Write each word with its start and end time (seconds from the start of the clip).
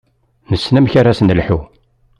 Nessen 0.49 0.77
amek 0.79 0.93
ara 0.99 1.17
s-nelḥu. 1.17 1.59